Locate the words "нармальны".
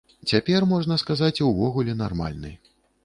2.03-2.51